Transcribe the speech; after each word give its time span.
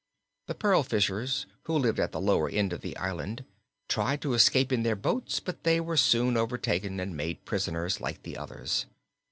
The 0.47 0.55
pearl 0.55 0.81
fishers 0.81 1.45
who 1.65 1.77
lived 1.77 1.99
at 1.99 2.11
the 2.11 2.19
lower 2.19 2.49
end 2.49 2.73
of 2.73 2.81
the 2.81 2.97
island 2.97 3.45
tried 3.87 4.19
to 4.23 4.33
escape 4.33 4.71
in 4.71 4.81
their 4.81 4.95
boats, 4.95 5.39
but 5.39 5.61
they 5.63 5.79
were 5.79 5.95
soon 5.95 6.37
overtaken 6.37 6.99
and 6.99 7.15
made 7.15 7.45
prisoners, 7.45 8.01
like 8.01 8.23
the 8.23 8.35
others. 8.35 8.87